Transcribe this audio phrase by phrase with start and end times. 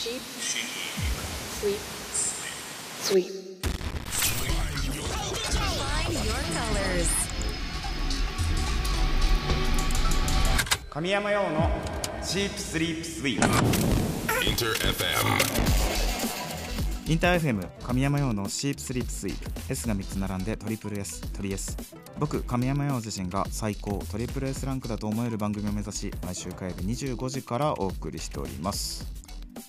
[0.00, 0.16] Sheep.
[1.60, 1.76] Sleep.
[3.04, 3.28] Sweep.
[5.84, 7.12] Find your colors.
[10.88, 11.68] 神山用の
[12.24, 13.46] チープスリープスイープ
[14.46, 14.96] Inter FM.
[17.12, 21.76] インター FM 神山用のシープスリープスイープ S が3つ並んでトリプル S トリ S
[22.18, 29.04] 僕神山用自身が最高トリプル S ランクだと思える番組を目指し毎週火曜日25時からお送りしております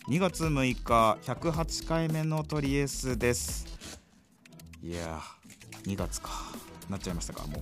[0.09, 3.65] 2月6日108回目のトリ S です。
[4.81, 6.29] いやー2月か。
[6.89, 7.61] なっちゃいましたかも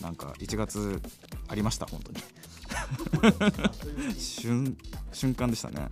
[0.00, 0.02] う。
[0.02, 1.02] なんか1月
[1.48, 2.22] ありました本当に。
[4.16, 4.76] 瞬
[5.12, 5.88] 瞬間でしたね。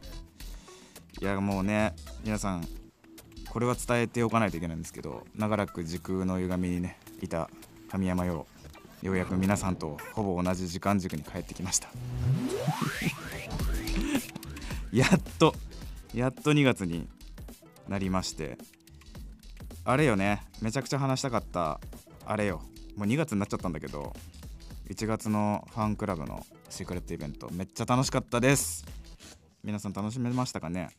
[1.20, 2.69] いやもうね皆さん
[3.50, 7.50] これは伝えておかないといけないんですけど長らく時空の歪みにねいた
[7.91, 8.47] 神山よ
[9.02, 11.88] ようやく皆さんとほぼ同じ時間軸に帰ってきました。
[14.92, 15.54] やっと
[16.14, 17.08] やっと2月に
[17.88, 18.58] なりまして。
[19.84, 20.42] あれよね。
[20.61, 21.80] めちゃくちゃ話したかった。
[22.24, 22.62] あれよ。
[22.96, 24.14] もう2月になっちゃったんだけど。
[24.88, 27.50] 1月のファンクラブのシークレットイベント。
[27.52, 28.84] めっちゃ楽しかったです。
[29.62, 30.91] 皆さん楽しめましたかね？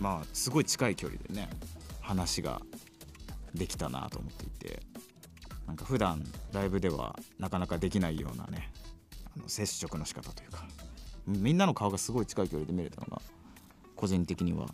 [0.00, 1.48] まあすごい近い距離でね
[2.00, 2.60] 話が
[3.54, 4.82] できたなと思っていて。
[5.66, 8.70] なんか普段ライブではなかなかできないようなね
[9.34, 10.66] あの接触の仕方というか。
[11.26, 13.22] みんなの顔がすごい近い距離で見れたのが
[13.96, 14.66] 個人的には。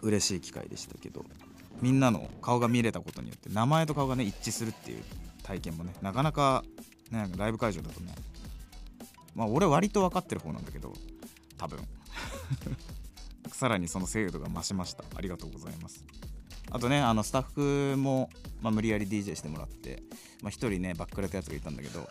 [0.00, 1.24] 嬉しい機会でしたけど。
[1.80, 5.02] みんなの顔が見れたことによって名前と顔がね一致するっていう
[5.44, 6.64] 体験もねなかなか
[7.12, 8.12] ねライブ会場だとね
[9.36, 10.92] まあ俺割と分かってる方なんだけど
[11.56, 11.78] 多分。
[13.52, 15.04] さらにその精度が増しました。
[15.16, 16.04] ありがとうございます。
[16.70, 20.02] あとねあのスタッフも、まあ、無理やり DJ してもらって
[20.42, 22.08] まあ、人ねバックレたやつがいたんだけど。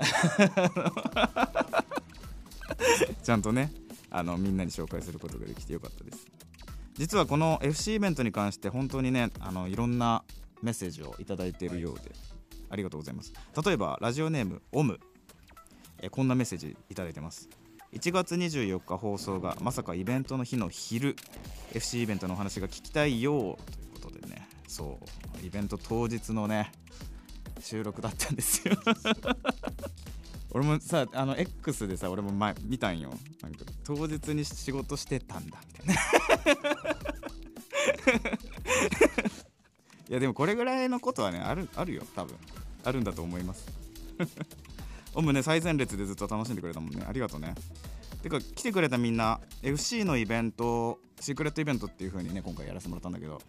[3.22, 3.70] ちゃんとね
[4.10, 6.26] あのみんなに紹介することができてよかったです。
[6.94, 10.22] 実はこの FC イベントに関して本当にねあのいろんな
[10.62, 12.12] メッセージをいただいているようで
[12.68, 13.32] ありがとうございます。
[13.64, 14.98] 例えばラジオネームオム。
[16.02, 17.48] えこんなメッセージいただいてます。
[17.92, 21.16] 1月24日放送がまさかイベントの日の昼
[21.74, 23.56] FC イベントのお話が聞きたいよという
[23.94, 24.48] ことでね。
[24.68, 24.98] そ
[25.42, 26.70] うイベント当日のね
[27.60, 28.76] 収録だったんですよ。
[30.74, 33.10] もさあの X でさ俺も前見たんよ。
[33.42, 35.58] なんか当日に仕事してたんだ。
[35.66, 35.94] みたいな。
[40.08, 42.36] いやでもこれぐらいのことはねあるあるよ多分。
[42.84, 43.66] あるんだと思います。
[45.14, 47.04] オムね最前列でずっと楽しんでくれたもんね。
[47.06, 47.54] ありがとうね。
[48.22, 53.40] てか来てくれたみんな FC のイベントシークレットイベントっていう風にね今回やらせてもらったんだけど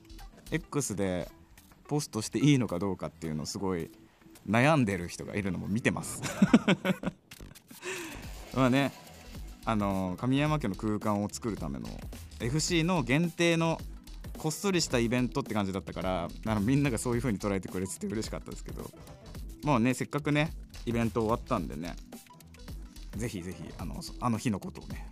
[0.51, 1.29] X で
[1.87, 3.91] ポストしていいのかどうかっていうのすごい
[4.50, 6.22] 悩んでる人がいるのも見てます。
[8.56, 8.91] まあね
[9.66, 11.88] あの神山家の空間を作るための
[12.40, 13.79] FC の限定の
[14.38, 18.90] こっそりしたイベントって感じだったからあのみんながそういう風に捉えてくれてて嬉しかったですけど
[19.63, 20.52] もうねせっかくね
[20.85, 21.96] イベント終わったんでね
[23.16, 25.08] ぜひぜひあのあの日のことをね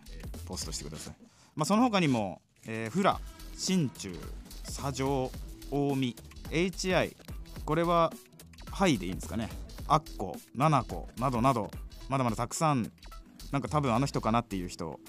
[0.45, 1.13] ポストしてください、
[1.55, 3.19] まあ、その他にも、えーフラ
[3.55, 4.17] 真鍮
[4.63, 5.31] 砂上
[5.69, 6.15] 近
[6.49, 7.15] 江 HI
[7.65, 8.11] これは
[8.79, 9.49] 「はい」でいいんですかね。
[9.89, 11.69] アッコ七子などなど
[12.07, 12.89] まだまだたくさん
[13.51, 14.99] なんか多分あの人かなっていう人、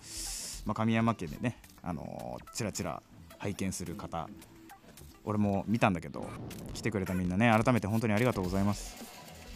[0.66, 3.00] まあ、神山家でねあのーチラチラ
[3.38, 4.28] 拝見する方
[5.24, 6.28] 俺も見たんだけど
[6.74, 8.96] 来てくれたみんなね改めて本当にありがとうございます。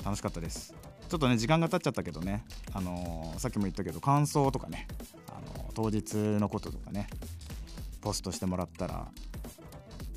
[0.05, 0.75] 楽しかったです。
[1.09, 4.87] ちょっとね時間が経っちゃったけどね、あのーさっきも言ったけど感想とかね、
[5.29, 7.09] あのー当日のこととかね
[8.01, 9.09] ポストしてもらったら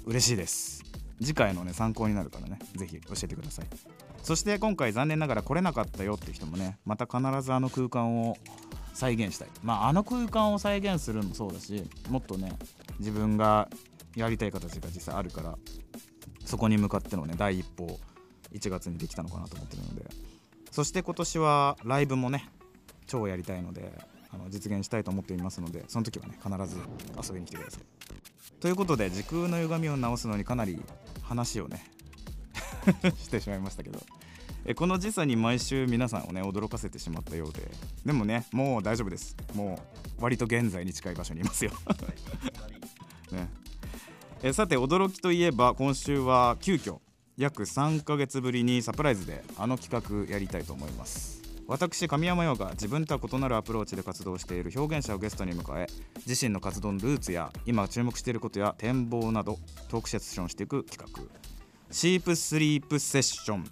[0.05, 0.83] 嬉しいです。
[1.19, 3.65] 次回のね参考になるからねぜひ教えてください。
[4.23, 8.37] そして今回残念ながら来れなかったよって人もねまた必ずあの空間を
[8.93, 9.47] 再現したい。
[9.63, 12.51] まああの空間を再現するのもそうだしもっとね
[12.99, 13.69] 自分が
[14.15, 15.57] やりたい形が実際あるから
[16.45, 17.99] そこに向かってのね第一歩を
[18.53, 20.05] 1月にできたのかなと思ってるので。
[20.77, 22.47] そして今年はライブもね
[23.07, 23.91] 超やりたいので
[24.29, 26.77] あの実現したいと思っていますのでその時はね必ず
[27.19, 27.81] 遊びに来てください。
[28.59, 30.79] ということで時空の歪みを直すのにかなり
[31.27, 31.83] 話をね
[33.19, 33.99] してしまいましたけど。
[34.69, 37.71] えこの時差に毎週皆さんをね驚かせてしまったようで。
[38.05, 39.35] でもねもう大丈夫です。
[39.53, 39.79] も
[40.19, 41.71] う割と現在に近い場所にいますよ、
[43.31, 43.49] ね、
[44.41, 46.99] えさて驚きといえば今週は急遽
[47.37, 51.36] 約3ヶ月ぶりにサプライズであの企画やりたいと思います
[51.67, 55.87] 私神山陽が自分とは異なるアプローチで活動している表現者をゲストに迎え
[56.25, 59.59] 自身の活動のルーツや今注目していることや展望など
[59.89, 61.23] トークセッションしていく企画。
[61.91, 63.65] シープスリープセッション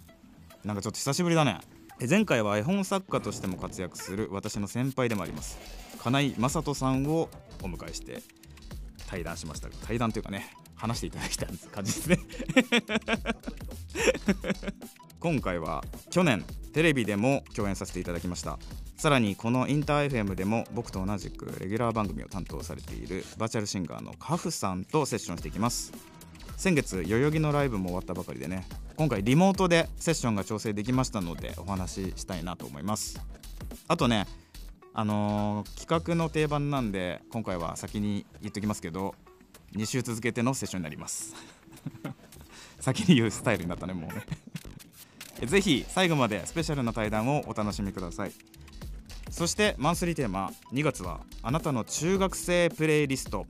[0.64, 1.60] なんかちょっと久しぶりだね。
[2.08, 5.58] 前回は絵本作家としても活躍する私の先輩でもあります
[6.02, 7.30] 金井雅人さんを
[7.62, 8.22] お迎えして
[9.06, 12.18] 対談しました対談というかね話していただきたい感じですね。
[15.20, 18.58] 今回は去年テレビでも共演させていただきました。
[18.96, 25.92] さらにこのインター FM でも僕と同じくレギュラー番組を担当されているバーチャルシンガーのカフさんとセッションしていきます。
[26.56, 28.66] 先月代々木のライブも終わったばかりでね
[28.96, 33.20] 今回リモートでセッションが調整できましたのでお話ししたいなと思います。
[33.88, 34.26] あとね
[34.94, 39.14] あのー企画の定番なんで今回は先に言っときますけど
[39.74, 41.34] 2週続けてのセッションになります。
[42.80, 44.24] 先に言うスタイルになったねもうね。
[45.44, 48.32] ぜひ最後までスペシャルな対談をお楽しみください。
[49.30, 53.46] そしてマンスリーテーマ2月はあなたの中学生プレイリスト。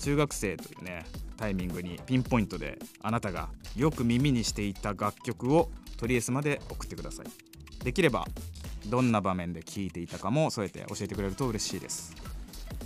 [0.00, 1.04] 中学生というね
[1.36, 7.84] タイミングにピンポイントであなたがよく耳にしていた楽曲をトリエスまで送ってください。
[7.84, 8.26] できれば
[8.86, 12.14] どんな場面で聴いていたかも添えて教えてくれると嬉しいです。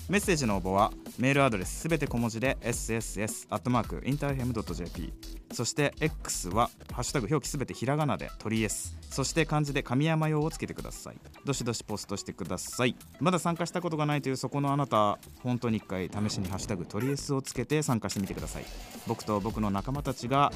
[0.08, 5.12] メッセージの応募はメールアドレスすべて小文字で sss.interfm.jp
[5.56, 11.16] そして X はハッシュタグ表記すべてひらがなで鳥 S そして漢字で神山用をつけてください。
[11.46, 12.94] どしどしポストしてください。
[13.20, 18.66] まだ参加したことがないというそこのあなた本当に一回試しにハッシュタグ鳥 S をつけて参加してみてください。
[19.06, 20.52] 僕と僕の仲間たちが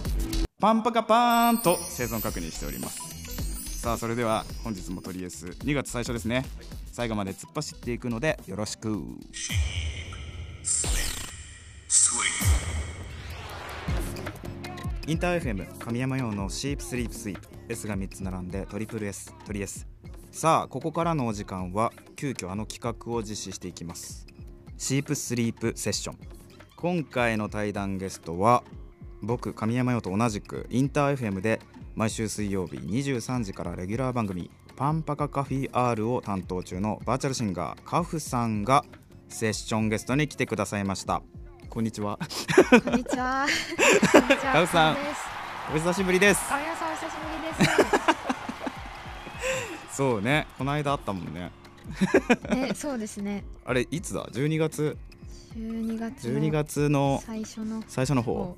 [0.61, 3.81] パンパカパーンと生存確認しております。
[3.81, 6.45] さあそれでは本日もトリエス2月最初ですね。
[6.93, 9.03] 最後まで突っ走っていくのでよろしく。
[15.11, 19.85] インター FM 神山用のシープスリープスイープ S が3つ並んでトリプル S トリ S
[20.31, 24.29] さあここからのお時間は急遽あの企画を実施していきます。
[24.79, 26.19] シープスリープセッション
[26.77, 28.63] 今回の対談ゲストは
[29.21, 31.59] 僕神山用と同じくインター FM で
[31.97, 38.85] 毎週水曜日23時からレギュラー番組パンパカカフィ R を担当中のバーチャルシンガーカフさんが
[39.29, 41.21] セッションゲストに来てくださいました。
[41.71, 42.19] こんにちは。
[42.85, 43.47] こんにちは。
[44.53, 44.97] カウさん。
[45.73, 46.53] お久しぶりです。
[46.53, 47.73] あやさんお久しぶりで
[49.93, 49.97] す。
[49.97, 50.49] そうね。
[50.59, 51.53] この間あったもんね。
[52.51, 53.45] ね、そうですね。
[53.65, 54.99] あれいつだ？12月
[55.57, 58.57] ？12月の12月の最初の最初の方。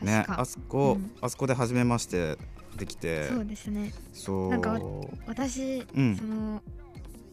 [0.00, 0.04] 方。
[0.04, 1.12] ねあそこ、うん。
[1.20, 2.36] あそこで初めまして
[2.76, 3.28] できて。
[3.28, 3.94] そうですね。
[4.12, 4.48] そう。
[4.48, 4.80] なんか
[5.28, 6.16] 私、うん。
[6.16, 6.60] その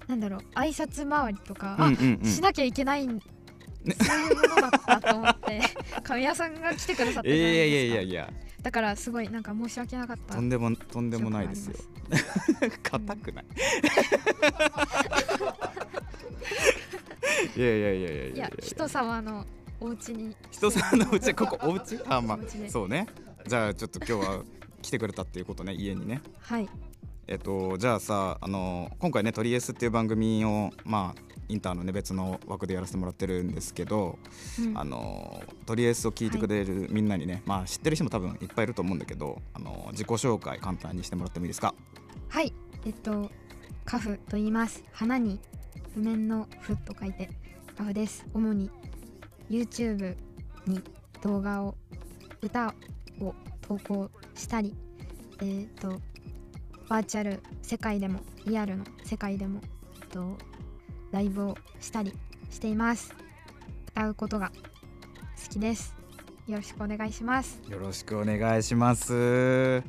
[0.08, 1.78] なんだろう挨拶回りとか、
[2.24, 3.22] しなきゃいけないん、
[3.86, 5.62] そういうものだったと思って
[6.04, 7.96] 神谷さんが来てくださったじゃないいやいやいですか。
[7.96, 8.34] やいや。
[8.62, 10.36] だからすごいなんか申し訳なかった。
[10.36, 11.76] とんでもとんでもないですよ。
[12.84, 13.46] 硬くない。
[17.56, 18.52] いやいやいやいやいいや。
[18.62, 19.46] 人様の
[19.80, 20.36] お家に。
[20.52, 22.00] 人さんのうちここ お家？
[22.08, 22.68] あまお家で。
[22.68, 23.08] あそうね。
[23.48, 24.44] じゃあちょっと今日は
[24.82, 26.22] 来てくれたっていうことね家にね。
[26.42, 26.68] はい。
[27.28, 34.18] えっとじゃあさあの今回ね「トリエス」っていう番組をまあインターのね別の枠でやらせてもらってるんですけど、
[34.60, 41.74] うんあのトリエスを聞いてくれるみんなにね、まあ知ってる人も多分いっぱいいると思うんだけどあの自己紹介簡単にしてもらってもいいですか？
[42.30, 42.54] はい、
[42.86, 43.30] えっと、
[43.86, 44.84] カフと言います。
[44.92, 45.40] 花に
[45.96, 47.30] 譜面の譜と書いて
[47.76, 48.26] カフです。
[48.34, 48.70] 主に
[49.50, 50.16] YouTube
[50.68, 50.82] に
[51.22, 51.76] 動画を
[52.42, 52.74] 歌
[53.20, 54.76] を投稿したり、
[55.42, 56.00] えっと
[56.88, 59.62] バーチャル世界でもリアルの世界でも、
[60.02, 60.38] えっと
[61.12, 62.14] ライブをしたり
[62.50, 63.14] しています。
[63.90, 64.52] 歌うことが
[65.44, 65.96] 好きです。
[66.48, 67.62] よろしくお願いします。
[67.70, 69.84] よろしくお願いします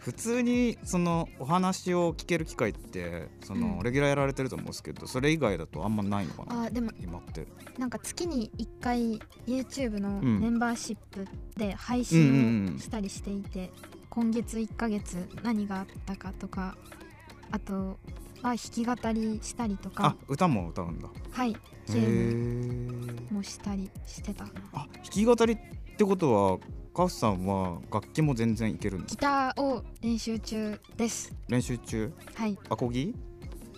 [0.00, 6.62] 普通にそのお話を聞ける機会ってその、うんレギュラーやられてると思うんですけどそれ以外だとあんまないのかな？
[6.64, 7.46] あでも今って
[7.78, 13.70] なんか月に1回 YouTube のうんメンバーシップで配信うんをしたりしていて、
[14.08, 16.76] 今月1ヶ月何があったかとか
[17.50, 17.98] あと
[18.42, 21.08] は弾き語りしたりとあか歌も歌うんだ。
[21.30, 21.50] はい。
[21.50, 21.54] へ
[21.88, 24.44] ゲームえもしたりしてた。
[24.44, 25.56] あ弾き語りっ
[25.96, 26.58] てことは
[26.94, 31.32] カフさんは楽器も全然いけるんですギターを練習中です。
[31.48, 32.12] 練習中？
[32.34, 32.58] はい。
[32.68, 33.14] アコギ？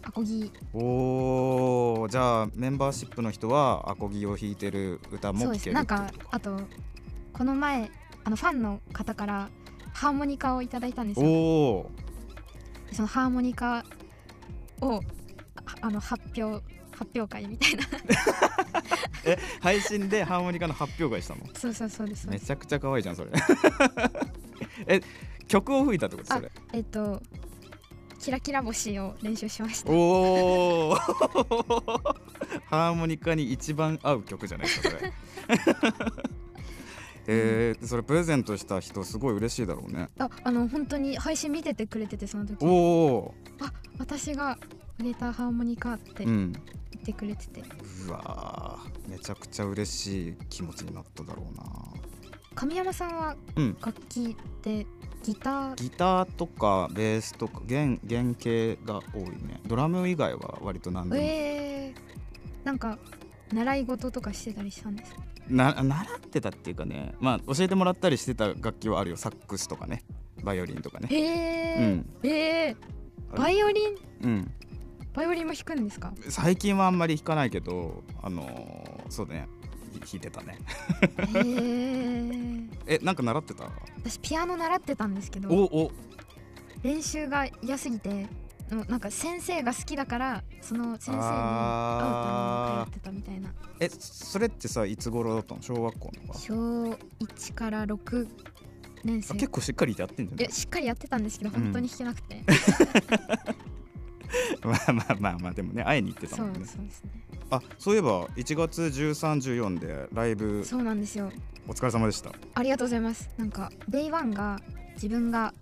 [0.02, 0.50] アコギ。
[0.72, 6.60] おーじゃあメンバーシップの人はアコギを弾いてる歌もそう聴けるですなんかあと
[7.32, 7.90] この前
[8.24, 9.50] あのファンの方から
[9.92, 11.26] ハーモニカをいただいたんですよ。
[11.26, 11.90] おお
[12.92, 13.84] そのハーモニカ
[14.82, 15.00] を
[15.56, 16.62] ああの発表
[16.92, 17.82] 発表会みたいな。
[19.24, 21.46] え配信でハーモニカの発表会したの？
[21.54, 22.22] そうそうそうです。
[22.24, 23.30] そうですめちゃくちゃ可愛いじゃんそれ。
[24.86, 25.00] え
[25.48, 26.34] 曲を吹いたってこと？
[26.34, 26.50] それ。
[26.72, 27.22] えっと
[28.20, 29.90] キラキラ星を練習しました。
[29.90, 30.94] おお
[32.70, 35.12] ハーモニカに一番合う曲じゃないですかそれ。
[37.26, 40.08] えー、それプレゼントした人すごい嬉しいだろうね。
[40.18, 42.64] ああの本当に配信見ててくれててその時。
[42.64, 43.72] おおあ
[44.02, 44.58] 私が
[44.98, 46.52] ゲターハーモニカって言うん。
[47.02, 47.62] ってくれてて、
[48.08, 51.64] うわーめちゃくちゃ嬉しい気持ちになっただろうな。
[52.56, 53.76] 神山さんはうん。
[53.80, 54.86] 楽器で
[55.22, 55.74] ギター？
[55.76, 59.60] ギターとかベースとか弦弦系が多いね。
[59.66, 62.98] ドラム以外は割と何でも、えー、なんか
[63.52, 65.22] 習い事とかしてたりしたんですか？
[65.48, 69.16] な習ってたっていうかねまあ教えてもらったりしてた楽器はあるよ。
[69.16, 70.02] サックスとかね。
[70.42, 71.08] バイオリンとかね。
[71.10, 71.80] えー。
[71.80, 72.10] うん。
[72.22, 72.76] えー、
[73.36, 73.96] バイオリン？
[74.22, 74.50] うん。
[75.14, 76.12] バイオリンも弾くんですか？
[76.28, 79.48] 最近はあんまり弾かないけどあのーそうだね。
[80.04, 80.58] ひ弾いてたね。
[81.00, 83.64] えー、 えなんか習ってた？
[84.02, 85.92] 私ピアノ習ってたんですけどおお。
[86.82, 88.26] 練習が嫌すぎて
[88.72, 93.52] もうなんか先生が好きだからその先生に会うために通ってたみたいな。
[93.80, 95.60] えそれってさいつ頃だったの？
[95.62, 96.54] 小学校とか小
[97.20, 98.28] 1から6
[99.04, 101.62] 結構しっかりやってんじゃないしっかりやってたんですけどうん。
[101.64, 102.42] 本当に弾けなくて、
[104.62, 106.64] まあまあまあまあでもね会いに行ってたもんね。
[106.64, 107.10] そうですね。
[107.50, 111.30] あそういえば1月1314でライブそうなんですよ。
[111.68, 112.32] お疲れ様でした。
[112.54, 113.28] ありがとうございます。
[113.36, 114.60] なんか Day1 が
[114.94, 115.52] 自分が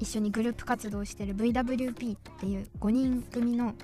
[0.00, 3.74] 一緒にグループ活動してる VWP っていう5人組の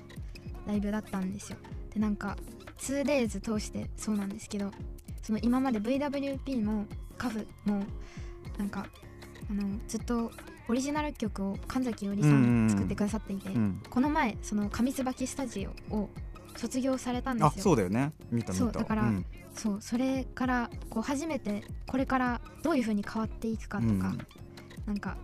[0.65, 1.57] ライブだったんですよ。
[1.93, 2.37] でなんか
[2.77, 4.71] 2days 通してそうなんですけど
[5.21, 6.85] その今まで VWP も
[7.17, 7.83] カフも
[8.57, 8.87] なんか
[9.49, 10.31] あのずっと
[10.69, 12.65] オリジナル曲を神崎よりさうんうんうん。
[12.67, 13.81] ん作ってくださっていて、うん。
[13.89, 16.09] この前その上椿スタジオを
[16.55, 18.13] 卒業されたんですあよそうだよね。
[18.31, 18.63] 見た見た。
[18.63, 19.25] そうだからん。
[19.53, 23.99] そうそれからこう初めてこれからどういう風に変わっていくかとか、うん。
[24.85, 25.17] なんか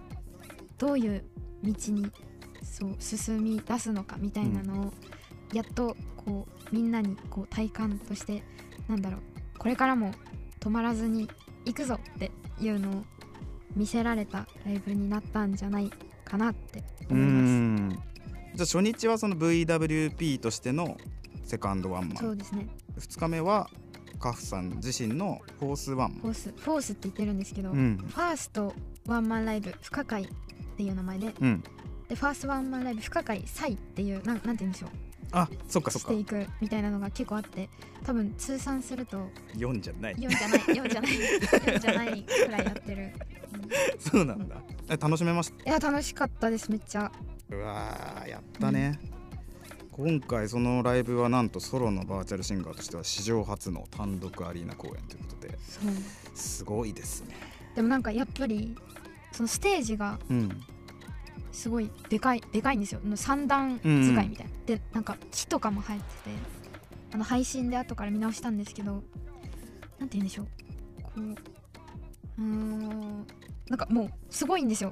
[0.78, 1.24] どういう
[1.64, 2.12] 道に
[2.64, 4.94] そう進み出すのかみたいなのを、
[5.54, 8.44] やっとこうみんなにこう体感として
[8.88, 9.22] なんだろう
[9.58, 10.12] これからも
[10.60, 11.30] 止まらずに
[11.66, 13.04] 行くぞっていうのを
[13.76, 15.92] 見せられたライブになったんじゃない
[16.26, 17.52] かなってう思います。
[17.52, 17.90] ん。
[17.90, 20.98] じゃあ初日はその VWP としての
[21.44, 22.18] セカンドワンマン。
[22.18, 22.68] そうですね。
[23.00, 23.70] 2日目は
[24.20, 26.20] カフさん自身のフォースワンマン。
[26.22, 27.98] フォースフォースって言ってるんですけど、うん。
[27.98, 28.74] ファースト
[29.08, 30.28] ワンマンライブ不可解っ
[30.78, 31.64] ていう名前でうん。
[32.08, 34.90] でファーストワンマンライブ不可解サイっていうなんなんて言うんでしょう。
[35.32, 36.10] あそっかそっか。
[36.10, 37.70] していくみたいなのが結構あって
[38.04, 40.16] 多分通算すると4じゃない。
[40.16, 43.39] 4じゃない4じゃない4じゃないくらいやってる、うん
[44.00, 44.62] そうなんだ。
[44.90, 47.12] え楽しめましいや楽しかったですめっちゃ。
[47.50, 49.00] たうわーやったね、
[49.92, 55.58] 今回そのライブはなんとソロのバーチャルシンガーとしては史上初の単独アリーナ公演ということで
[56.36, 57.36] すごいですね。
[57.76, 58.76] でもなんかやっぱり
[59.32, 60.50] そのステージがうん
[61.52, 63.02] すごいでかいでかいんですよ。
[63.04, 66.12] の三段使いみたいな、でなんか木とかも入ってて
[67.12, 69.04] あの配信で後から見直したんですけど
[69.98, 70.48] なんて言うんでしょう。
[71.02, 73.28] こううーん
[73.70, 74.92] なんかもうすごいんですよ。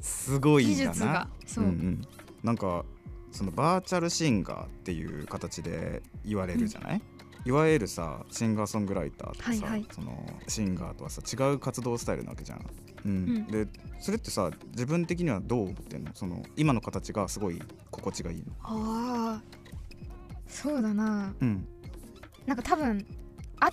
[0.00, 0.90] すごいんだな。
[0.92, 1.28] 技術が。
[1.46, 2.02] そう、んうん、
[2.42, 2.84] なんか
[3.32, 7.02] そのバーチャルシンガーっていう形で言われるじゃない、
[7.44, 9.86] いわゆるさシンガーソングライターとかさ、はいはい。
[9.92, 12.66] そのシンガーとはさ違う活動スタイルなわけじゃん。
[13.04, 13.12] うん。
[13.38, 13.46] ん。
[13.46, 13.66] で
[14.00, 16.10] それってさ自分的にはどう思ってんの？
[16.14, 18.44] その今の形がすごい心地がいいの？
[18.62, 19.42] ああ
[20.46, 21.34] そうだな。
[21.40, 21.66] うん。
[22.46, 23.04] なんか多分
[23.60, 23.70] あ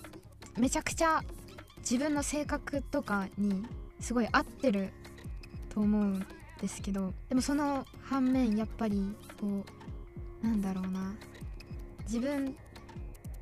[0.58, 1.22] めちゃくちゃ
[1.84, 3.66] 自分の性格とかに
[4.00, 4.92] すごい合ってる
[5.74, 6.26] と思うん
[6.62, 9.66] ですけどでもその反面やっぱりこ
[10.44, 11.14] うなんだろうな。
[12.06, 12.56] 自分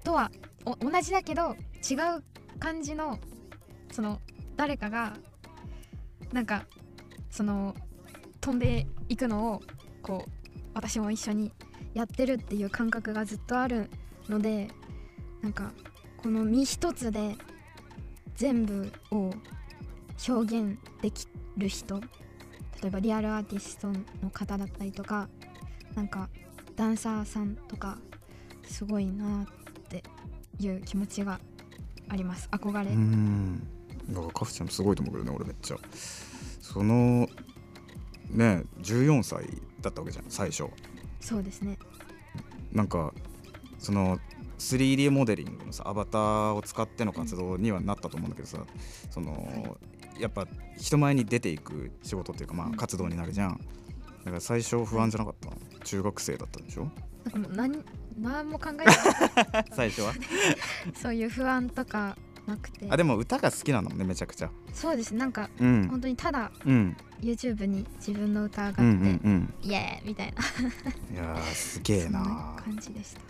[0.04, 0.32] とは
[0.66, 1.56] 同じだけど
[1.90, 2.24] 違う
[2.60, 3.20] 感じの
[3.92, 4.20] その
[4.56, 5.18] 誰かが
[6.32, 6.66] なんか
[7.30, 7.76] その
[8.40, 9.62] 飛んでいくのを
[10.02, 10.32] こう
[10.74, 11.52] 私も一緒に
[11.94, 13.90] やってるっていう感覚がずっとある
[14.30, 14.70] ので
[15.42, 15.72] なんか
[16.18, 17.36] この身一つで
[18.36, 19.32] 全部を
[20.28, 22.00] 表現できる人
[22.82, 23.88] 例えばリアルアーティスト
[24.24, 25.30] の方だったりとか
[25.96, 26.30] なんか
[26.76, 27.98] ダンサーさんとか
[28.64, 29.46] すごいなっ
[29.90, 30.04] て
[30.60, 31.40] いう気持ちが
[32.10, 32.50] あります。
[32.52, 33.60] 憧れ、うん。
[34.10, 35.78] だからカフちゃんすごいと思うけどね俺めっちゃ。
[36.62, 37.28] その
[38.30, 39.46] ね14歳
[39.82, 40.66] だったわけじゃん最初。
[41.20, 41.78] そうですね。
[42.72, 43.14] なんか
[43.78, 44.20] その
[44.62, 48.60] 3D モデリングのさアバターを使っての活動にはなったと思うんだけどさ
[49.10, 49.78] その、
[50.20, 52.74] やっぱ人前に出ていく仕事っていうかまうん。
[52.76, 53.60] あ活動になるじゃん。
[54.24, 55.50] だから最初不安じゃなかった？
[55.50, 56.84] の中学生だったんでしょ？
[57.34, 57.84] なんかもう何
[58.20, 58.84] 何も考えて
[59.52, 60.14] ない 最初は？
[61.02, 62.16] そういう不安とか
[62.46, 62.86] なくて。
[62.90, 64.52] あでも歌が好きなのねめちゃくちゃ。
[64.74, 65.16] そうです。
[65.16, 65.88] なんかうん。
[65.90, 66.96] 本当にただうん。
[67.20, 69.54] YouTube に自分の歌上がって、うんうんうん。
[69.64, 70.42] イエーイみたいな。
[71.14, 73.22] いやーすげえなな感じでした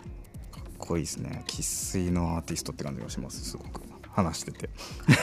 [0.82, 1.44] こいいですね。
[1.48, 3.44] 生粋のアーティストって感じがします。
[3.44, 4.70] すごく話してて。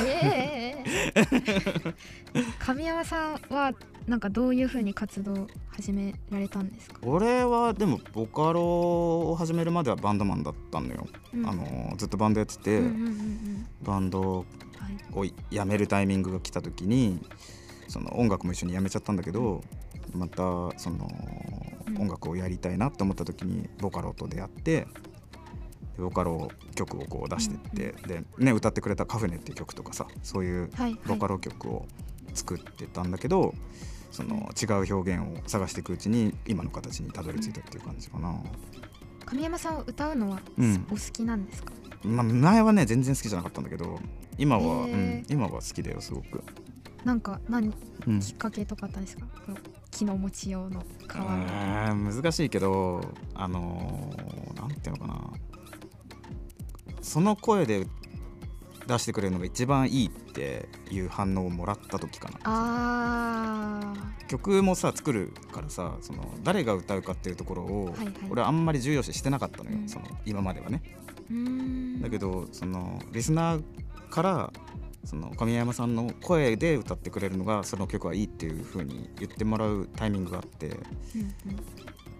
[0.07, 0.85] え
[1.15, 1.95] え
[2.59, 3.73] 神山さんは
[4.07, 11.47] なんかどういう風に活動を始められたんですか、俺はでもボカロを始めるまではバンドマンだったのよ、うん。
[11.47, 13.67] あのずっとバンドやってて、うんうんうんうん。
[13.83, 14.45] バンドはい
[15.13, 17.21] を辞めるタイミングが来た時に
[17.89, 19.63] その音楽も一緒に辞めちゃったんだけど
[20.15, 20.37] また
[20.79, 21.09] その
[21.87, 21.99] うん。
[21.99, 24.87] 音楽をやりたいなって思った時にボカロと出会ってで
[26.03, 31.01] ボカロ曲をこう出してって、で、ね、歌ってくれた「カフネ」っていう曲とかさそういうはいはい。
[31.07, 31.87] ボカロ曲を
[32.35, 33.55] 作ってたんだけど、
[34.11, 38.35] その違う表現を探していくうちに今の形にたどり着いたっていう感じかな。
[39.27, 40.87] 神山さんは歌うのはうん。
[40.91, 43.99] お好きなんですか、まあ、前はね全然好きじゃなかったんだけど
[44.39, 46.43] 今は、へうーん、今は好きだよすごく。
[47.05, 47.73] なんか何
[48.07, 48.21] うん。
[48.21, 49.27] きっかけとかあったんですか？
[49.47, 49.59] この
[49.91, 53.01] 木の持ち用の皮のえー難しいけど
[53.35, 55.33] あのーなんていうのかな
[57.09, 57.87] その声で
[58.87, 62.39] 出してくれるのが一番いいっていう反応をもらった時かな。
[62.45, 63.95] あ
[64.29, 68.15] 曲もさ作るからさその誰が歌うかっていうところを、はいはい。
[68.31, 69.89] 俺はあんまり重要視してなかったのよ、うん。
[69.89, 70.83] その今まではね。
[72.01, 73.63] だけどそのリスナー
[74.09, 74.53] から
[75.05, 80.79] その神山さんの声で歌ってくれるのがその曲はいいっていう風に言ってもらうタイミングがあってうんうん。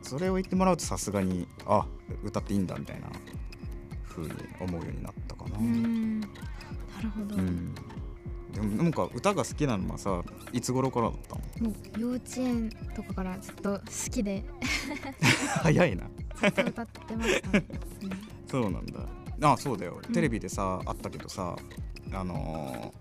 [0.03, 1.87] それを言ってもらうとさすがにあ
[2.25, 3.09] 歌っていいんだみたいな
[4.23, 5.59] 風に思うようになったかな。
[5.59, 5.59] な
[7.03, 7.75] るほど、うん。
[8.53, 10.23] でもなんか歌が好きなのはさ
[10.53, 11.71] いつ頃からだったの？
[11.71, 14.45] もう幼稚園とかからずっと好きで。
[15.63, 16.05] 早いな。
[16.37, 17.67] ずっと歌ってましたね、
[18.47, 19.01] そうなんだ。
[19.43, 20.01] あそうだよ。
[20.13, 21.57] テレビでさ、あったけどさ
[22.13, 22.93] あの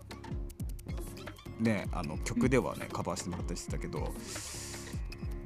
[1.60, 4.14] ーねあの曲ではね、カバーしてもらったりしてたけど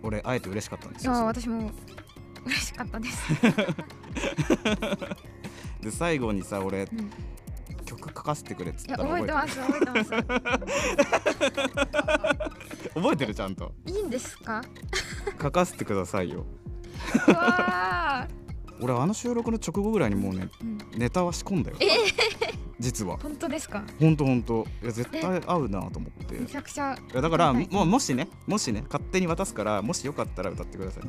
[0.04, 1.20] 俺会えて嬉しかったんですうん、よ。
[1.22, 1.72] あ私も
[2.46, 3.22] 嬉しかったです、
[5.82, 7.12] で最後にさ俺うん、い
[7.86, 10.10] 曲書かせてくれっつったやら覚えてます覚えてます。
[12.94, 13.72] 覚えてる ちゃんと。
[13.86, 14.62] いいんですか？
[15.42, 16.46] 書かせてくださいよ。
[18.84, 21.78] 俺あの収録の直後ぐらいにもうねー、うん、ネタは仕込んだよ。
[22.80, 23.18] 実は。
[23.22, 23.84] 本当ですか？
[24.00, 26.36] ほんとほんといや絶対合うなと思って。
[26.40, 31.04] めちゃくちゃいやだからはいもうもしねもしね勝手に渡すからもしよかったら歌ってください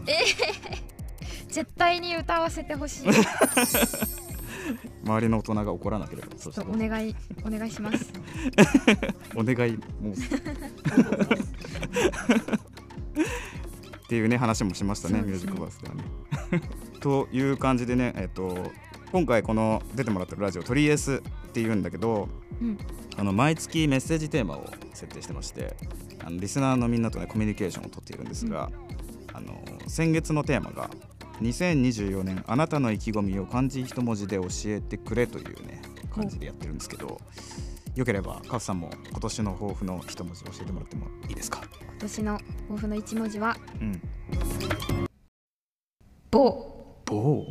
[1.49, 3.09] 絶対に歌わせてほしい
[5.05, 8.13] 周りの大人が怒らなければそちょっしたらとお願いお願いします。
[9.37, 10.13] お願いもう。
[14.05, 15.23] っていうね話もしましたねね。
[15.23, 16.05] ミュージックバースではね。
[17.01, 18.71] という感じでねえっと
[19.11, 22.29] 今回この出てもらってるラジオ「トリエス」っていうんだけど
[22.61, 22.79] うん。
[23.19, 25.77] あの毎月メッセージテーマを設定してまして
[26.25, 28.71] あのリスナーのみんなとねコミュニケーションをとっているんですが、
[29.35, 30.89] あの先月のテーマが
[31.43, 35.83] 「2024年あなたの意気込みを漢字一文字で教えてくれ」というね
[36.15, 37.21] 感じでやってるんですけど
[37.95, 41.61] よければカフさんも今年の抱負の一文字教えてもらってもいいですか？
[41.91, 44.01] 今年の抱負の一文字はうん。
[46.31, 47.45] 某棒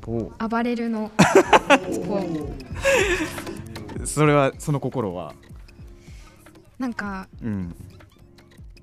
[0.00, 1.10] 棒暴れるの。
[4.04, 5.34] それはその心は？
[6.78, 7.74] なんかうん。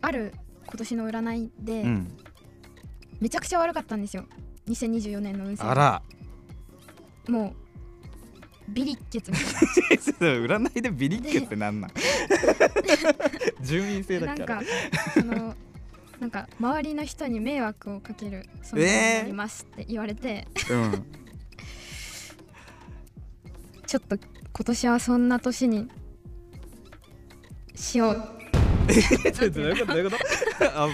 [0.01, 0.33] ある
[0.65, 2.17] 今年の占いで、うん
[3.19, 4.25] めちゃくちゃ悪かったんですよ。
[4.67, 6.01] 2024年の運勢あら。
[7.27, 11.91] もうビリッケツみたい 占いでビリッケってなんなん？
[13.61, 14.71] 住民性だっけななんか
[15.13, 15.55] その
[16.19, 21.05] なんか周りの人に迷惑をかける存在になりますって言われて、うん。
[23.87, 25.89] ちょっと今年はそんな年に
[27.73, 28.38] しよう
[28.93, 30.17] ちょっとどういうことどういうこ
[30.59, 30.65] と？
[30.83, 30.89] あ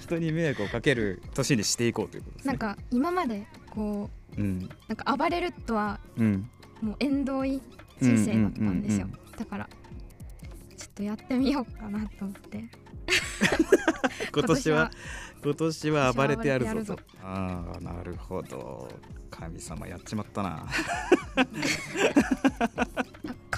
[0.00, 2.52] 人に迷惑をかける年にしていこうということですね。
[2.52, 4.60] なんか今までこうん。
[4.64, 6.50] うなんか暴れるとはうん。
[6.80, 7.62] もう縁遠い
[8.00, 9.68] 人生だったんですよ、うんうんだから
[10.76, 12.64] ちょっとやってみようかなと思って。
[14.34, 14.90] 今年は
[15.42, 17.02] 今年は暴れてやるぞと。
[17.22, 18.88] ああなるほど。
[19.30, 20.66] 神様やっちまったな。
[20.66, 21.46] あ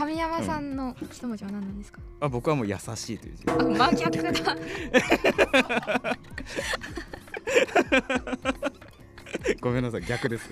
[0.05, 3.45] 神山さんの一文字は何なんですか、あ僕はもう優しいという字。
[3.47, 3.55] あ
[3.89, 4.33] 真逆だ。
[9.63, 10.51] ごめんなさい逆です。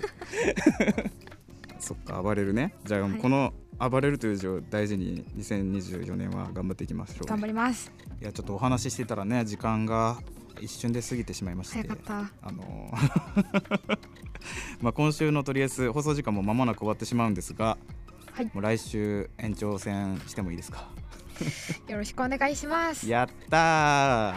[1.79, 2.75] そっか暴れるね。
[2.87, 3.11] じゃあ、はい。
[3.19, 7.93] この暴れるという字を大事に2024年は頑張っていきましょう、頑張ります。
[8.23, 10.17] いやちょっとお話ししてたらね時間が
[10.63, 11.75] 一瞬で過ぎてしまいまして。
[11.75, 12.21] 早かった。
[12.41, 12.91] あの
[14.81, 17.77] まあ今週のとりあえず放送時間も間もなく終わってしまうんですが、
[18.33, 18.47] はい。
[18.47, 20.89] もう来週延長戦してもいいですか？
[21.89, 23.09] よろしくお願いします。
[23.09, 24.37] やったー。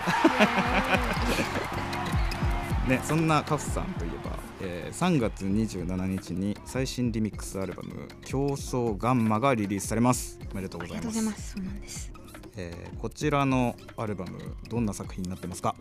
[2.90, 10.40] ねそんなカフさんといえば、えー3月27日に最新リミックスアルバム「競争ガンマ」がリリースされます。
[10.52, 11.02] おめでとうあございます。
[11.02, 11.54] りがとうございます。
[11.56, 12.12] そうなんです。
[12.58, 15.76] えーこちらのアルバムどんな作品になってますか、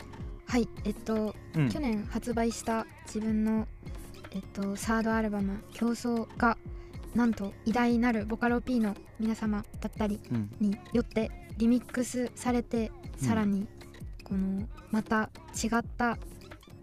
[0.46, 1.68] はいえっと、うん。
[1.70, 3.66] 去年発売した自分の
[4.33, 6.57] えっとサードアルバム「競争」が
[7.14, 10.50] なんと偉大なるボカロ P の皆様だったりうん。
[10.61, 13.27] によってリミックスされてうん。
[13.29, 13.66] さらに
[14.24, 16.18] このまた違った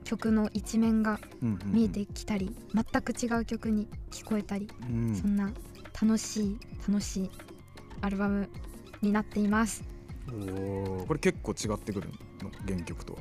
[0.03, 5.15] 曲の一面がうんうん見えてきたり、全く違う曲に聞こえたり、うん。
[5.15, 5.51] そんな
[6.01, 7.31] 楽しい楽しい
[8.01, 8.49] アルバム
[9.01, 9.83] になっています。
[10.27, 11.05] おー。
[11.07, 12.09] これ結構違ってくる
[12.41, 12.51] の？
[12.67, 13.19] 原曲とは。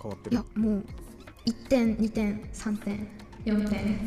[0.00, 0.84] 変わっているやもう
[1.46, 3.08] 1点2点3点
[3.44, 4.00] 4点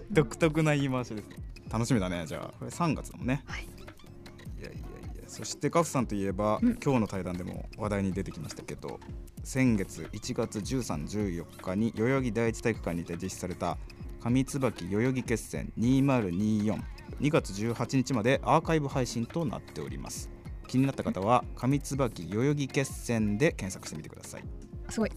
[0.10, 1.28] 独特な言い回しです。
[1.70, 2.58] 楽しみだねじゃあ。
[2.58, 3.42] これ3月だもんね。
[3.46, 3.62] はい。
[3.62, 5.22] いやいやいや。
[5.26, 6.78] そしてカフさんといえば、うん。
[6.82, 8.98] 今日の対談でも話題に出てきましたけど
[9.44, 13.78] 先月1月1314日に代々木第一体育館にて実施された
[14.20, 16.82] 上椿代々木決戦20242
[17.30, 20.28] 月18日までアーカイブ配信となっております。
[20.66, 24.44] 気になった方は上椿代々木決戦で検索してみてください。
[24.88, 25.12] すごい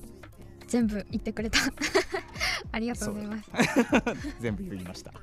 [0.73, 1.59] 全部言ってくれた。
[2.71, 3.51] ありがとうございます。
[4.41, 5.13] 全部言いました。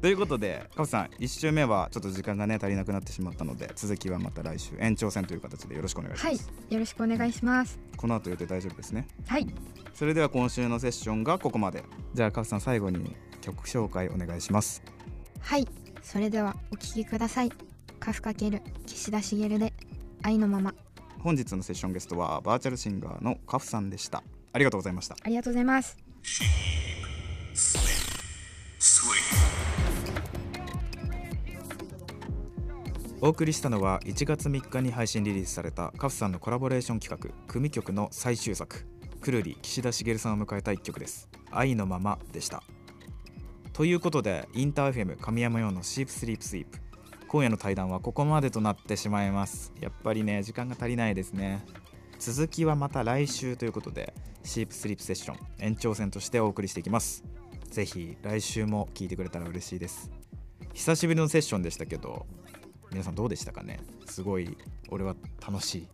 [0.00, 7.80] ということでカフさん1週目はちょっと時間がね足りなくなってしまったので続きはまた来週延長戦という形でよろしくお願いします、はいよろしくお願いします。
[7.96, 9.08] この後予定大丈夫ですね。
[9.26, 9.52] はい。
[9.94, 11.82] それでは今週のセッションがここまで。
[12.14, 14.80] じゃあカフさん最後に曲紹介お願いします。
[15.40, 15.66] はい。
[16.02, 17.50] それではお聴きください。
[17.98, 19.72] カフかける岸田茂で
[20.22, 20.72] 愛のまま。
[21.24, 24.22] 本日のセッションゲストはバーチャルシンガーのカフさんでした
[24.54, 25.16] ありがとうございました。
[25.20, 25.98] ありがとうございます。
[33.20, 38.86] お送りしたのは1月3日に配信リリースされたカフさんのコラボレーション企画組曲の最終作。
[39.20, 41.28] くるり岸田茂さんを迎えた一曲です。
[41.50, 42.62] 愛のままでした。
[43.72, 46.78] ということでインターフェム神山用のシープスリープスイープ。
[47.26, 49.72] 今夜の対談はここまでとなってしまいます。
[49.80, 51.64] やっぱりね時間が足りないですね
[52.24, 57.22] 続きはまた来週ということでシープスリープセッション延長戦としてお送りしていきます。
[57.70, 60.10] ぜひ来週も聞いてくれたら嬉しいです。
[60.72, 62.24] 久しぶりのセッションでしたけど
[62.90, 63.78] 皆さんどうでしたかね？
[64.06, 64.56] すごい
[64.88, 65.14] 俺は
[65.46, 65.88] 楽しい。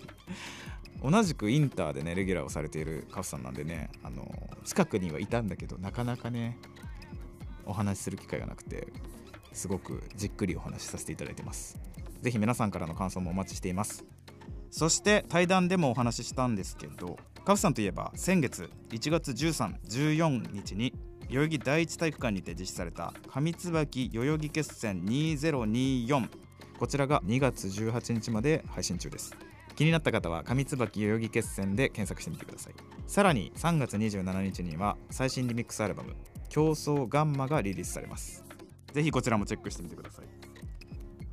[1.02, 4.30] 同じくインターでねレギュラーをされているカフさんなんでねあの
[4.66, 6.58] 近くにはいたんだけどなかなかね
[7.64, 8.88] お話しする機会がなくて
[9.54, 11.78] すごくじっくりお話しさせていただいてます。
[12.20, 14.04] ぜひ皆さんからの感想もお待ちしています。
[14.76, 20.92] そして対談でもお話ししたんですけどカフさんといえば先月1月1314日に
[21.30, 26.28] 代々木第一体育館にて実施された上椿代々木決戦2024
[26.78, 29.34] こちらが2月18日まで配信中です。
[29.76, 32.74] 気になった方は上椿代々木決戦で検索してみてください。
[33.06, 36.14] さらに3月27日には最新リミックスアルバム
[36.50, 38.44] 競争ガンマがリリースされます。
[38.92, 40.35] ぜひこちらもチェックしてみてください。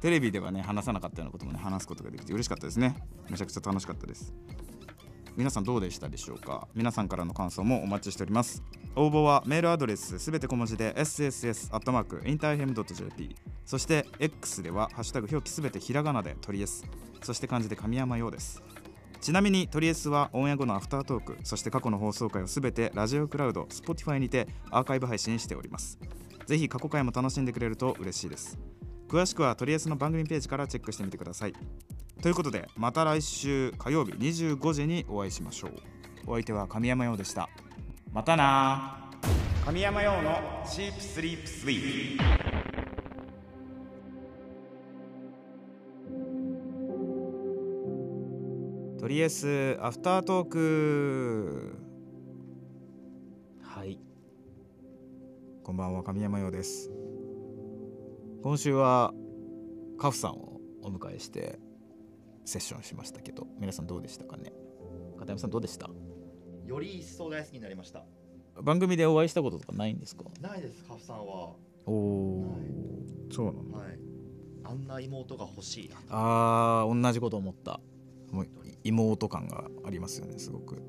[0.03, 2.93] テレビではね話さなかったようなこともね話すことができて嬉しかったですね。
[3.29, 4.33] めちゃくちゃ楽しかったです。
[5.37, 6.67] 皆さんどうでしたでしょうか？
[6.75, 8.61] 皆さんからの感想もお待ちしております。
[8.97, 16.83] 応募はメールアドレスすべて小文字で sss.interfm.jp そして X ではハッシュタグ表記すべてひらがなでトリエス。
[17.21, 18.61] そして漢字で神山用です。
[19.21, 21.37] ちなみにトリエスはオンエア後のアフタートーク。
[21.45, 25.97] そして過去の放送回をすべてラジオクラウド Spotify にてアーカイブ配信しております。
[26.45, 28.59] ぜひ過去回も楽しんでくれると嬉しいです。
[29.13, 31.53] 詳しくはトリエスの番組ページからチェックしてみてください。
[32.23, 35.71] ということでまた来週火曜日25時にお会いしましょう。
[36.25, 37.47] お相手は神山陽でした。
[38.11, 39.11] またな
[39.63, 42.17] 神山陽のシープスリープスイー
[48.97, 51.75] トとりあえずアフタートーク。
[53.61, 53.99] はい。
[55.63, 57.02] こんばんは神山陽です。
[58.43, 59.13] 今週は
[59.97, 61.59] カフさんをお迎えして
[62.45, 64.51] セッションしましたけど皆さんどうでしたかね？
[65.17, 65.89] 片山さんどうでした？
[66.65, 68.03] より一層大好きになりました。
[68.61, 70.25] 番組でお会いしたこととかないんですか？
[70.41, 71.53] ないですカフさんは。
[71.85, 73.33] おおはい。
[73.33, 73.77] そうなの？
[73.77, 73.99] はい。
[74.65, 77.79] あんな妹が欲しいなあー同じこと思った。
[78.31, 78.47] もう
[78.83, 80.81] 妹感がありますよねすごく。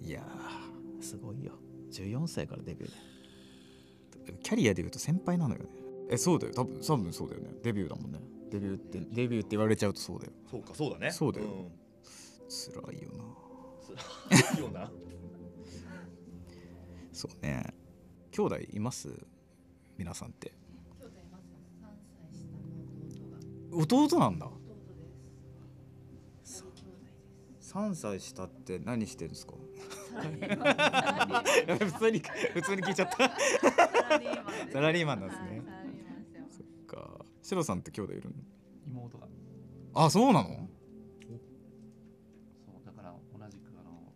[0.00, 1.52] いやーすごいよ。
[1.92, 5.68] 14歳からデビューでキャリアでいうと先輩なのよね
[6.10, 6.54] えそうだよ。
[6.54, 7.50] 多分多分そうだよね。
[7.62, 8.20] デビューだもんね。
[8.50, 10.32] デビューってデビューって言われちゃうとそうだよ。
[10.50, 11.10] そうかそうだね。
[11.10, 11.46] そうだよ。
[11.46, 11.72] ん。
[12.48, 13.24] 辛いよな。
[14.36, 14.90] ついいよな。
[17.12, 17.74] そうね。
[18.32, 19.08] 兄弟います？
[19.96, 20.52] 皆さんって。
[23.72, 24.48] 弟なんだ。
[27.60, 29.54] 3歳下って何してるんですか？
[31.84, 32.20] 普通に
[32.52, 33.30] 普通に聞いちゃった。
[34.72, 35.62] サラリーマンなんですね
[37.44, 38.36] シロさんって兄弟いるの？
[38.88, 39.26] 妹が。
[39.94, 40.48] あそうなの？
[40.48, 40.54] そ
[42.72, 44.14] うだから同じくあの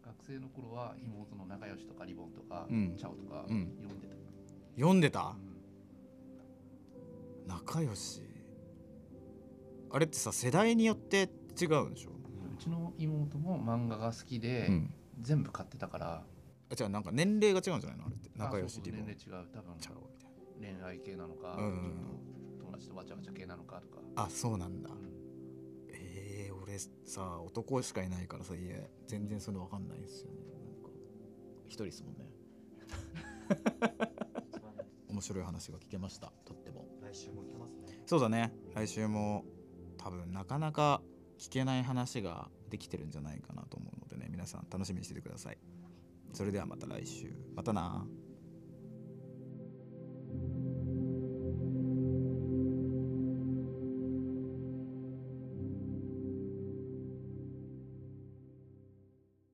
[0.00, 2.94] 学生の頃は妹の仲良しとかリボンとか、うん。
[2.96, 3.68] チャオとかうん。
[3.76, 4.14] 読んでた、
[4.76, 5.34] 読んでた？
[7.44, 7.48] うん。
[7.48, 8.22] 仲良し。
[9.90, 11.28] あれってさ世代によって
[11.60, 14.94] 違うんでしょ、うちの妹も漫画が好きで、うん。
[15.20, 16.22] 全部買ってたから。
[16.70, 18.06] あじゃあなんか年齢が違うんじゃないの？
[18.06, 18.30] あれって。
[18.36, 19.48] 仲良しあそうそうリボン年齢違う。
[19.52, 19.94] 多分ちゃう
[20.56, 21.74] みたい恋愛系なのか、うん。
[21.74, 22.25] ちょっと
[22.76, 24.90] 友達とわちゃわちゃ系なのかとか、なあそうなんだ。
[24.90, 24.96] うん。
[25.88, 30.38] えー、俺さ男しかいないからさ家全然それ分かんないですよね。
[31.66, 32.30] 一人ですもんね。
[35.08, 36.32] 面白い話が聞けました。
[36.44, 36.86] とっても。
[37.02, 38.02] 来週も行けますね。
[38.06, 38.52] そうだね。
[38.74, 39.44] 来週も
[39.96, 41.00] 多分なかなか
[41.38, 44.28] 聞けない話ができてるんじゃないかなと思うのでね。
[44.30, 45.58] 皆さん楽しみにしててください。
[46.32, 47.32] それではまた来週。
[47.54, 48.06] またな